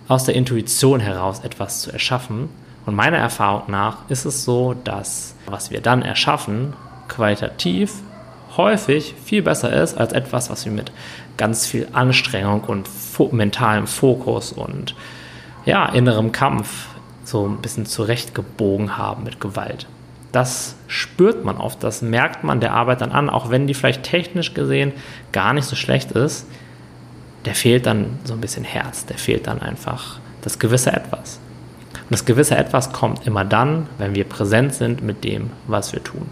aus 0.08 0.26
der 0.26 0.36
Intuition 0.36 1.00
heraus 1.00 1.40
etwas 1.40 1.82
zu 1.82 1.92
erschaffen. 1.92 2.50
Und 2.86 2.96
meiner 2.96 3.18
Erfahrung 3.18 3.64
nach 3.68 4.10
ist 4.10 4.26
es 4.26 4.44
so, 4.44 4.74
dass 4.84 5.36
was 5.48 5.72
wir 5.72 5.82
dann 5.82 6.02
erschaffen, 6.02 6.74
qualitativ 7.08 7.94
häufig 8.58 9.14
viel 9.24 9.42
besser 9.42 9.72
ist 9.72 9.98
als 9.98 10.14
etwas, 10.14 10.50
was 10.50 10.66
wir 10.66 10.72
mit 10.72 10.92
ganz 11.38 11.68
viel 11.68 11.88
Anstrengung 11.94 12.62
und 12.62 12.88
fo 12.88 13.30
mentalem 13.32 13.88
Fokus 13.88 14.52
und 14.52 14.96
ja, 15.66 15.88
innerem 15.88 16.32
Kampf 16.32 16.88
so 17.24 17.46
ein 17.46 17.58
bisschen 17.58 17.86
zurechtgebogen 17.86 18.98
haben 18.98 19.24
mit 19.24 19.40
Gewalt. 19.40 19.88
Das 20.32 20.76
spürt 20.88 21.46
man 21.46 21.58
oft, 21.58 21.84
das 21.84 22.02
merkt 22.02 22.44
man 22.44 22.60
der 22.60 22.74
Arbeit 22.74 23.02
dann 23.02 23.12
an, 23.12 23.30
auch 23.30 23.50
wenn 23.50 23.68
die 23.68 23.74
vielleicht 23.74 24.04
technisch 24.04 24.54
gesehen 24.54 24.94
gar 25.32 25.54
nicht 25.54 25.66
so 25.66 25.76
schlecht 25.76 26.12
ist. 26.12 26.48
Der 27.46 27.56
fehlt 27.56 27.86
dann 27.86 28.20
so 28.24 28.34
ein 28.34 28.42
bisschen 28.42 28.64
Herz, 28.64 29.06
der 29.06 29.18
fehlt 29.18 29.48
dann 29.48 29.62
einfach 29.62 30.20
das 30.42 30.60
gewisse 30.60 30.92
Etwas. 30.92 31.40
Und 31.94 32.12
das 32.12 32.26
gewisse 32.26 32.56
Etwas 32.56 32.92
kommt 32.92 33.26
immer 33.26 33.46
dann, 33.46 33.88
wenn 33.98 34.16
wir 34.16 34.24
präsent 34.24 34.74
sind 34.74 35.02
mit 35.02 35.24
dem, 35.24 35.52
was 35.68 35.94
wir 35.94 36.04
tun. 36.04 36.30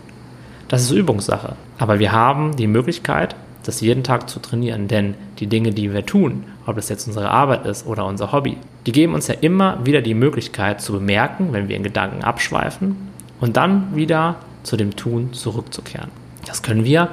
Das 0.75 0.81
ist 0.81 0.91
Übungssache. 0.91 1.55
Aber 1.77 1.99
wir 1.99 2.11
haben 2.11 2.57
die 2.57 2.67
Möglichkeit, 2.67 3.37
das 3.63 3.79
jeden 3.79 4.03
Tag 4.03 4.29
zu 4.29 4.41
trainieren, 4.41 4.89
denn 4.89 5.13
die 5.39 5.47
Dinge, 5.47 5.71
die 5.71 5.93
wir 5.93 6.05
tun, 6.05 6.43
ob 6.65 6.75
das 6.75 6.89
jetzt 6.89 7.07
unsere 7.07 7.31
Arbeit 7.31 7.65
ist 7.65 7.87
oder 7.87 8.05
unser 8.05 8.33
Hobby, 8.33 8.57
die 8.85 8.91
geben 8.91 9.13
uns 9.13 9.29
ja 9.29 9.35
immer 9.39 9.85
wieder 9.85 10.01
die 10.01 10.13
Möglichkeit 10.13 10.81
zu 10.81 10.91
bemerken, 10.91 11.53
wenn 11.53 11.69
wir 11.69 11.77
in 11.77 11.83
Gedanken 11.83 12.25
abschweifen 12.25 12.97
und 13.39 13.55
dann 13.55 13.95
wieder 13.95 14.35
zu 14.63 14.75
dem 14.75 14.97
Tun 14.97 15.31
zurückzukehren. 15.31 16.09
Das 16.45 16.61
können 16.61 16.83
wir 16.83 17.07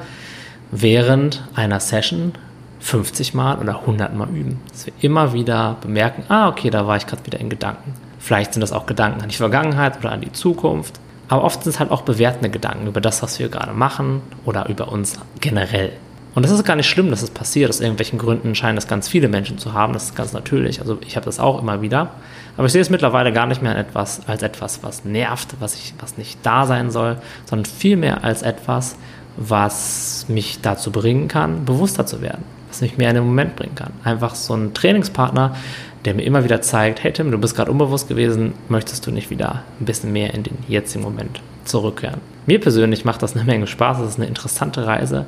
während 0.72 1.44
einer 1.54 1.78
Session 1.78 2.32
50 2.80 3.32
Mal 3.32 3.58
oder 3.58 3.82
100 3.82 4.12
Mal 4.16 4.28
üben. 4.30 4.58
Dass 4.72 4.86
wir 4.86 4.92
immer 5.02 5.34
wieder 5.34 5.76
bemerken, 5.80 6.24
ah, 6.28 6.48
okay, 6.48 6.70
da 6.70 6.88
war 6.88 6.96
ich 6.96 7.06
gerade 7.06 7.24
wieder 7.26 7.38
in 7.38 7.48
Gedanken. 7.48 7.94
Vielleicht 8.18 8.54
sind 8.54 8.60
das 8.60 8.72
auch 8.72 8.86
Gedanken 8.86 9.22
an 9.22 9.28
die 9.28 9.36
Vergangenheit 9.36 10.00
oder 10.00 10.10
an 10.10 10.20
die 10.20 10.32
Zukunft. 10.32 10.98
Aber 11.32 11.44
oft 11.44 11.64
sind 11.64 11.72
es 11.72 11.80
halt 11.80 11.90
auch 11.90 12.02
bewertende 12.02 12.50
Gedanken 12.50 12.86
über 12.86 13.00
das, 13.00 13.22
was 13.22 13.38
wir 13.38 13.48
gerade 13.48 13.72
machen 13.72 14.20
oder 14.44 14.68
über 14.68 14.92
uns 14.92 15.18
generell. 15.40 15.92
Und 16.34 16.44
das 16.44 16.52
ist 16.52 16.62
gar 16.62 16.76
nicht 16.76 16.90
schlimm, 16.90 17.08
dass 17.08 17.22
es 17.22 17.30
passiert. 17.30 17.70
Aus 17.70 17.80
irgendwelchen 17.80 18.18
Gründen 18.18 18.54
scheinen 18.54 18.76
das 18.76 18.86
ganz 18.86 19.08
viele 19.08 19.28
Menschen 19.28 19.56
zu 19.56 19.72
haben. 19.72 19.94
Das 19.94 20.04
ist 20.04 20.14
ganz 20.14 20.34
natürlich. 20.34 20.80
Also 20.80 20.98
ich 21.06 21.16
habe 21.16 21.24
das 21.24 21.40
auch 21.40 21.62
immer 21.62 21.80
wieder. 21.80 22.10
Aber 22.58 22.66
ich 22.66 22.72
sehe 22.72 22.82
es 22.82 22.90
mittlerweile 22.90 23.32
gar 23.32 23.46
nicht 23.46 23.62
mehr 23.62 23.78
etwas, 23.78 24.28
als 24.28 24.42
etwas, 24.42 24.82
was 24.82 25.06
nervt, 25.06 25.54
was, 25.58 25.74
ich, 25.74 25.94
was 26.00 26.18
nicht 26.18 26.38
da 26.42 26.66
sein 26.66 26.90
soll, 26.90 27.16
sondern 27.46 27.64
vielmehr 27.64 28.24
als 28.24 28.42
etwas, 28.42 28.96
was 29.38 30.26
mich 30.28 30.60
dazu 30.60 30.92
bringen 30.92 31.28
kann, 31.28 31.64
bewusster 31.64 32.04
zu 32.04 32.20
werden, 32.20 32.44
was 32.68 32.82
mich 32.82 32.98
mehr 32.98 33.08
in 33.08 33.14
den 33.14 33.24
Moment 33.24 33.56
bringen 33.56 33.74
kann. 33.74 33.94
Einfach 34.04 34.34
so 34.34 34.52
ein 34.52 34.74
Trainingspartner, 34.74 35.56
der 36.04 36.14
mir 36.14 36.22
immer 36.22 36.44
wieder 36.44 36.60
zeigt, 36.62 37.02
hey 37.02 37.12
Tim, 37.12 37.30
du 37.30 37.38
bist 37.38 37.54
gerade 37.54 37.70
unbewusst 37.70 38.08
gewesen, 38.08 38.54
möchtest 38.68 39.06
du 39.06 39.10
nicht 39.10 39.30
wieder 39.30 39.62
ein 39.80 39.84
bisschen 39.84 40.12
mehr 40.12 40.34
in 40.34 40.42
den 40.42 40.58
jetzigen 40.68 41.04
Moment 41.04 41.40
zurückkehren. 41.64 42.20
Mir 42.46 42.60
persönlich 42.60 43.04
macht 43.04 43.22
das 43.22 43.36
eine 43.36 43.44
Menge 43.44 43.66
Spaß, 43.66 44.00
es 44.00 44.10
ist 44.10 44.18
eine 44.18 44.26
interessante 44.26 44.86
Reise 44.86 45.26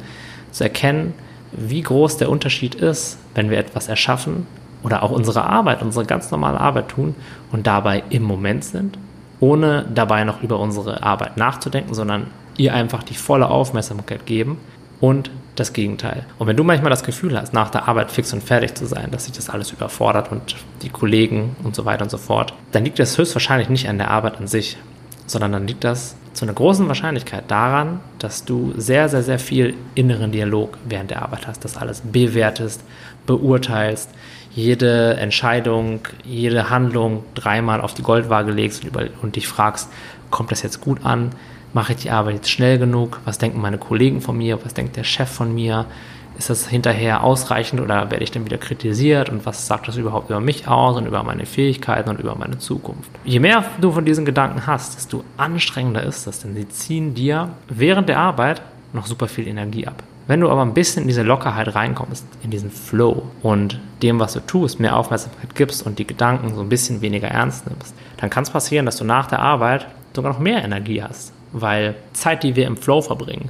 zu 0.51 0.65
erkennen, 0.65 1.15
wie 1.53 1.83
groß 1.83 2.17
der 2.17 2.31
Unterschied 2.31 2.75
ist, 2.75 3.19
wenn 3.35 3.51
wir 3.51 3.59
etwas 3.59 3.89
erschaffen 3.89 4.47
oder 4.83 5.03
auch 5.03 5.13
unsere 5.13 5.45
Arbeit, 5.45 5.83
unsere 5.83 6.05
ganz 6.05 6.31
normale 6.31 6.61
Arbeit 6.61 6.89
tun 6.89 7.15
und 7.53 7.67
dabei 7.67 8.03
im 8.11 8.23
Moment 8.23 8.65
sind, 8.65 8.99
ohne 9.39 9.87
dabei 9.95 10.25
noch 10.25 10.43
über 10.43 10.59
unsere 10.59 11.03
Arbeit 11.03 11.37
nachzudenken, 11.37 11.95
sondern 11.95 12.27
ihr 12.57 12.75
einfach 12.75 13.03
die 13.03 13.15
volle 13.15 13.49
Aufmerksamkeit 13.49 14.27
geben 14.27 14.59
und 15.01 15.31
das 15.57 15.73
Gegenteil. 15.73 16.27
Und 16.39 16.47
wenn 16.47 16.57
du 16.57 16.65
manchmal 16.65 16.91
das 16.91 17.05
Gefühl 17.05 17.39
hast, 17.39 17.53
nach 17.53 17.71
der 17.71 17.89
Arbeit 17.89 18.11
fix 18.11 18.33
und 18.33 18.43
fertig 18.43 18.75
zu 18.75 18.87
sein, 18.87 19.11
dass 19.11 19.25
sich 19.25 19.35
das 19.35 19.51
alles 19.51 19.71
überfordert 19.71 20.33
und 20.33 20.57
die 20.83 20.89
Kollegen 20.89 21.57
und 21.63 21.75
so 21.75 21.85
weiter 21.85 22.03
und 22.03 22.11
so 22.11 22.19
fort, 22.19 22.55
dann 22.73 22.85
liegt 22.85 22.99
das 22.99 23.17
höchstwahrscheinlich 23.17 23.69
nicht 23.69 23.89
an 23.89 23.99
der 23.99 24.11
Arbeit 24.11 24.39
an 24.39 24.47
sich, 24.47 24.77
sondern 25.27 25.53
dann 25.53 25.67
liegt 25.67 25.85
das 25.85 26.17
zu 26.33 26.45
einer 26.45 26.55
großen 26.55 26.89
Wahrscheinlichkeit 26.89 27.45
daran, 27.49 28.01
dass 28.19 28.45
du 28.45 28.75
sehr, 28.77 29.09
sehr, 29.09 29.23
sehr 29.23 29.39
viel 29.39 29.75
inneren 29.95 30.33
Dialog 30.33 30.77
während 30.85 31.11
der 31.11 31.23
Arbeit 31.23 31.47
hast, 31.47 31.65
das 31.65 31.77
alles 31.77 32.03
bewertest, 32.05 32.83
beurteilst, 33.27 34.11
jede 34.55 35.15
Entscheidung, 35.15 36.01
jede 36.25 36.71
Handlung 36.71 37.25
dreimal 37.35 37.81
auf 37.81 37.95
die 37.95 38.03
Goldwaage 38.03 38.53
legst 38.53 38.83
und, 38.83 38.89
über, 38.89 39.05
und 39.23 39.37
dich 39.37 39.49
fragst, 39.49 39.89
kommt 40.31 40.51
das 40.51 40.63
jetzt 40.63 40.81
gut 40.81 41.05
an? 41.05 41.31
Mache 41.75 41.93
ich 41.93 41.99
die 41.99 42.11
Arbeit 42.11 42.37
jetzt 42.37 42.51
schnell 42.51 42.79
genug? 42.79 43.21
Was 43.25 43.39
denken 43.39 43.61
meine 43.61 43.79
Kollegen 43.79 44.21
von 44.21 44.39
mir? 44.39 44.65
Was 44.65 44.75
denkt 44.75 44.97
der 44.97 45.03
Chef 45.03 45.29
von 45.29 45.53
mir? 45.53 45.87
Ist 46.39 46.49
das 46.49 46.69
hinterher 46.69 47.25
ausreichend 47.25 47.81
oder 47.81 48.11
werde 48.13 48.23
ich 48.23 48.31
dann 48.31 48.45
wieder 48.45 48.59
kritisiert? 48.59 49.29
Und 49.29 49.45
was 49.45 49.67
sagt 49.67 49.89
das 49.89 49.97
überhaupt 49.97 50.31
über 50.31 50.41
mich 50.41 50.69
aus 50.69 50.97
und 50.97 51.07
über 51.07 51.25
meine 51.25 51.47
Fähigkeiten 51.47 52.11
und 52.11 52.21
über 52.21 52.37
meine 52.37 52.59
Zukunft? 52.59 53.11
Je 53.25 53.41
mehr 53.41 53.65
du 53.81 53.91
von 53.91 54.05
diesen 54.05 54.25
Gedanken 54.25 54.69
hast, 54.69 54.97
desto 54.97 55.25
anstrengender 55.37 56.05
ist 56.05 56.29
das, 56.29 56.41
denn 56.41 56.55
sie 56.55 56.69
ziehen 56.69 57.15
dir 57.15 57.51
während 57.69 58.09
der 58.09 58.19
Arbeit 58.19 58.63
noch 58.93 59.07
super 59.07 59.27
viel 59.27 59.49
Energie 59.49 59.87
ab. 59.89 60.03
Wenn 60.29 60.41
du 60.41 60.49
aber 60.49 60.63
ein 60.63 60.75
bisschen 60.75 61.03
in 61.03 61.09
diese 61.09 61.23
Lockerheit 61.23 61.75
reinkommst, 61.75 62.25
in 62.43 62.51
diesen 62.51 62.71
Flow 62.71 63.25
und 63.43 63.81
dem, 64.01 64.21
was 64.21 64.33
du 64.33 64.41
tust, 64.41 64.79
mehr 64.79 64.97
Aufmerksamkeit 64.97 65.55
gibst 65.57 65.85
und 65.85 65.99
die 65.99 66.07
Gedanken 66.07 66.55
so 66.55 66.61
ein 66.61 66.69
bisschen 66.69 67.03
weniger 67.03 67.29
ernst 67.29 67.69
nimmst, 67.69 67.95
dann 68.19 68.31
kann 68.31 68.45
es 68.45 68.51
passieren, 68.51 68.87
dass 68.87 68.97
du 68.97 69.05
nach 69.05 69.27
der 69.27 69.41
Arbeit 69.41 69.89
sogar 70.15 70.33
noch 70.33 70.39
mehr 70.39 70.65
Energie 70.65 71.03
hast. 71.03 71.33
Weil 71.55 71.95
Zeit, 72.13 72.43
die 72.43 72.57
wir 72.57 72.67
im 72.67 72.77
Flow 72.77 73.01
verbringen, 73.01 73.49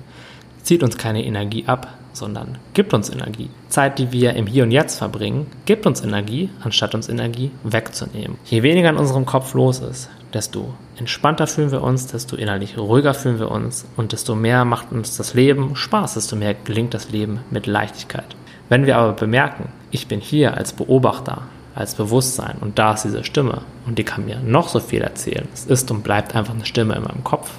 zieht 0.62 0.82
uns 0.82 0.96
keine 0.96 1.24
Energie 1.24 1.64
ab, 1.66 1.88
sondern 2.12 2.58
gibt 2.72 2.94
uns 2.94 3.10
Energie. 3.10 3.50
Zeit, 3.68 3.98
die 3.98 4.12
wir 4.12 4.34
im 4.34 4.46
Hier 4.46 4.62
und 4.62 4.70
Jetzt 4.70 4.98
verbringen, 4.98 5.46
gibt 5.66 5.86
uns 5.86 6.00
Energie, 6.00 6.50
anstatt 6.62 6.94
uns 6.94 7.08
Energie 7.08 7.50
wegzunehmen. 7.64 8.38
Je 8.44 8.62
weniger 8.62 8.90
in 8.90 8.96
unserem 8.96 9.26
Kopf 9.26 9.54
los 9.54 9.80
ist, 9.80 10.10
desto 10.32 10.74
entspannter 10.96 11.46
fühlen 11.46 11.72
wir 11.72 11.82
uns, 11.82 12.06
desto 12.06 12.36
innerlich 12.36 12.78
ruhiger 12.78 13.14
fühlen 13.14 13.38
wir 13.38 13.50
uns 13.50 13.86
und 13.96 14.12
desto 14.12 14.34
mehr 14.34 14.64
macht 14.64 14.92
uns 14.92 15.16
das 15.16 15.34
Leben 15.34 15.76
Spaß, 15.76 16.14
desto 16.14 16.36
mehr 16.36 16.54
gelingt 16.54 16.94
das 16.94 17.10
Leben 17.10 17.40
mit 17.50 17.66
Leichtigkeit. 17.66 18.36
Wenn 18.68 18.86
wir 18.86 18.96
aber 18.96 19.12
bemerken, 19.12 19.68
ich 19.90 20.08
bin 20.08 20.20
hier 20.20 20.56
als 20.56 20.72
Beobachter, 20.72 21.42
als 21.74 21.94
Bewusstsein 21.94 22.56
und 22.60 22.78
da 22.78 22.94
ist 22.94 23.04
diese 23.04 23.24
Stimme 23.24 23.62
und 23.86 23.98
die 23.98 24.04
kann 24.04 24.24
mir 24.24 24.38
noch 24.38 24.68
so 24.68 24.80
viel 24.80 25.02
erzählen, 25.02 25.48
es 25.52 25.66
ist 25.66 25.90
und 25.90 26.04
bleibt 26.04 26.34
einfach 26.34 26.54
eine 26.54 26.64
Stimme 26.64 26.94
in 26.94 27.02
meinem 27.02 27.24
Kopf, 27.24 27.50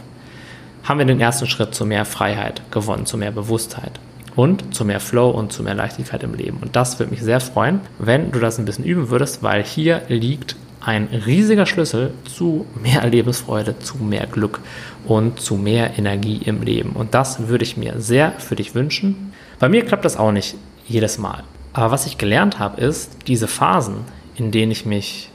haben 0.85 0.99
wir 0.99 1.05
den 1.05 1.19
ersten 1.19 1.47
Schritt 1.47 1.75
zu 1.75 1.85
mehr 1.85 2.05
Freiheit 2.05 2.61
gewonnen, 2.71 3.05
zu 3.05 3.17
mehr 3.17 3.31
Bewusstheit 3.31 3.99
und 4.35 4.73
zu 4.73 4.85
mehr 4.85 4.99
Flow 4.99 5.29
und 5.29 5.51
zu 5.51 5.63
mehr 5.63 5.73
Leichtigkeit 5.73 6.23
im 6.23 6.35
Leben. 6.35 6.59
Und 6.61 6.75
das 6.75 6.99
würde 6.99 7.11
mich 7.11 7.21
sehr 7.21 7.39
freuen, 7.39 7.81
wenn 7.99 8.31
du 8.31 8.39
das 8.39 8.59
ein 8.59 8.65
bisschen 8.65 8.85
üben 8.85 9.09
würdest, 9.09 9.43
weil 9.43 9.63
hier 9.63 10.03
liegt 10.07 10.55
ein 10.81 11.07
riesiger 11.25 11.65
Schlüssel 11.65 12.13
zu 12.25 12.67
mehr 12.79 13.05
Lebensfreude, 13.07 13.79
zu 13.79 13.97
mehr 13.97 14.27
Glück 14.27 14.59
und 15.05 15.39
zu 15.39 15.55
mehr 15.55 15.97
Energie 15.97 16.41
im 16.45 16.61
Leben. 16.61 16.91
Und 16.91 17.15
das 17.15 17.47
würde 17.47 17.63
ich 17.63 17.75
mir 17.75 17.99
sehr 17.99 18.33
für 18.33 18.55
dich 18.55 18.75
wünschen. 18.75 19.33
Bei 19.59 19.67
mir 19.67 19.83
klappt 19.83 20.05
das 20.05 20.17
auch 20.17 20.31
nicht 20.31 20.55
jedes 20.87 21.17
Mal. 21.17 21.43
Aber 21.73 21.91
was 21.91 22.05
ich 22.05 22.19
gelernt 22.19 22.59
habe, 22.59 22.79
ist, 22.79 23.17
diese 23.27 23.47
Phasen, 23.47 24.01
in 24.35 24.51
denen 24.51 24.71
ich 24.71 24.85
mich 24.85 25.31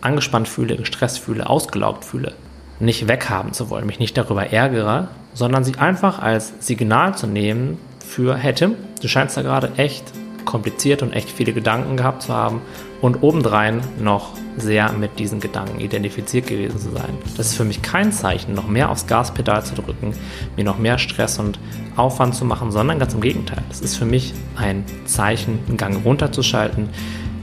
angespannt 0.00 0.46
fühle, 0.46 0.76
gestresst 0.76 1.18
fühle, 1.18 1.48
ausgelaugt 1.48 2.04
fühle, 2.04 2.34
nicht 2.80 3.08
weghaben 3.08 3.52
zu 3.52 3.70
wollen, 3.70 3.86
mich 3.86 3.98
nicht 3.98 4.16
darüber 4.16 4.52
ärgere, 4.52 5.08
sondern 5.34 5.64
sie 5.64 5.76
einfach 5.76 6.18
als 6.18 6.52
Signal 6.60 7.16
zu 7.16 7.26
nehmen 7.26 7.78
für, 7.98 8.36
hey 8.36 8.54
Tim, 8.54 8.74
du 9.00 9.08
scheinst 9.08 9.36
da 9.36 9.42
gerade 9.42 9.72
echt 9.76 10.04
kompliziert 10.44 11.02
und 11.02 11.12
echt 11.12 11.30
viele 11.30 11.52
Gedanken 11.52 11.96
gehabt 11.96 12.22
zu 12.22 12.32
haben 12.32 12.62
und 13.02 13.22
obendrein 13.22 13.80
noch 14.00 14.32
sehr 14.56 14.92
mit 14.92 15.18
diesen 15.18 15.40
Gedanken 15.40 15.80
identifiziert 15.80 16.46
gewesen 16.46 16.78
zu 16.78 16.90
sein. 16.92 17.18
Das 17.36 17.48
ist 17.48 17.56
für 17.56 17.64
mich 17.64 17.82
kein 17.82 18.12
Zeichen, 18.12 18.54
noch 18.54 18.66
mehr 18.66 18.90
aufs 18.90 19.06
Gaspedal 19.06 19.64
zu 19.64 19.74
drücken, 19.74 20.14
mir 20.56 20.64
noch 20.64 20.78
mehr 20.78 20.96
Stress 20.96 21.38
und 21.38 21.58
Aufwand 21.96 22.34
zu 22.34 22.46
machen, 22.46 22.70
sondern 22.70 22.98
ganz 22.98 23.12
im 23.12 23.20
Gegenteil. 23.20 23.62
Das 23.68 23.80
ist 23.80 23.96
für 23.96 24.06
mich 24.06 24.32
ein 24.54 24.84
Zeichen, 25.04 25.58
einen 25.68 25.76
Gang 25.76 26.04
runterzuschalten, 26.04 26.88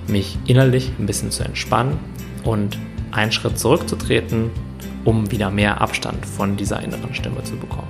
mich 0.08 0.40
innerlich 0.48 0.92
ein 0.98 1.06
bisschen 1.06 1.30
zu 1.30 1.44
entspannen 1.44 2.00
und 2.44 2.80
einen 3.12 3.32
Schritt 3.32 3.60
zurückzutreten, 3.60 4.50
um 5.06 5.32
wieder 5.32 5.52
mehr 5.52 5.82
Abstand 5.82 6.26
von 6.26 6.56
dieser 6.58 6.82
inneren 6.82 7.14
Stimme 7.14 7.44
zu 7.44 7.56
bekommen. 7.58 7.88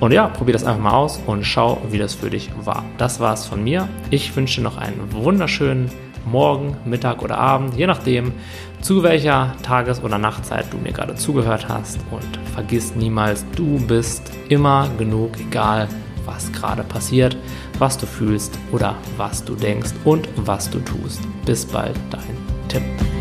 Und 0.00 0.12
ja, 0.12 0.28
probier 0.28 0.52
das 0.52 0.64
einfach 0.64 0.82
mal 0.82 0.92
aus 0.92 1.20
und 1.26 1.44
schau, 1.44 1.80
wie 1.90 1.98
das 1.98 2.14
für 2.14 2.30
dich 2.30 2.50
war. 2.64 2.84
Das 2.98 3.20
war 3.20 3.34
es 3.34 3.46
von 3.46 3.62
mir. 3.62 3.88
Ich 4.10 4.34
wünsche 4.36 4.60
noch 4.60 4.76
einen 4.76 5.12
wunderschönen 5.12 5.90
Morgen, 6.26 6.76
Mittag 6.84 7.22
oder 7.22 7.38
Abend, 7.38 7.74
je 7.76 7.86
nachdem, 7.86 8.32
zu 8.80 9.02
welcher 9.02 9.54
Tages- 9.62 10.02
oder 10.02 10.18
Nachtzeit 10.18 10.66
du 10.70 10.78
mir 10.78 10.92
gerade 10.92 11.14
zugehört 11.14 11.68
hast. 11.68 11.98
Und 12.10 12.38
vergiss 12.54 12.94
niemals, 12.94 13.44
du 13.56 13.78
bist 13.86 14.30
immer 14.48 14.88
genug, 14.98 15.38
egal 15.40 15.88
was 16.24 16.50
gerade 16.52 16.82
passiert, 16.82 17.36
was 17.78 17.98
du 17.98 18.06
fühlst 18.06 18.58
oder 18.72 18.94
was 19.16 19.44
du 19.44 19.54
denkst 19.54 19.92
und 20.04 20.28
was 20.36 20.70
du 20.70 20.80
tust. 20.80 21.20
Bis 21.44 21.66
bald, 21.66 21.96
dein 22.10 22.36
Tipp. 22.68 23.13